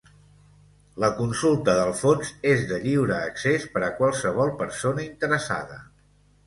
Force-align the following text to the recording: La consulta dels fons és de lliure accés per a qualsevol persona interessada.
La 1.03 1.09
consulta 1.19 1.75
dels 1.81 2.01
fons 2.05 2.33
és 2.55 2.65
de 2.73 2.81
lliure 2.87 3.19
accés 3.29 3.69
per 3.77 3.85
a 3.91 3.95
qualsevol 4.01 4.57
persona 4.65 5.09
interessada. 5.11 5.81